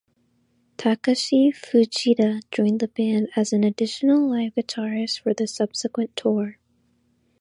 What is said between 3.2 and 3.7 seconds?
as an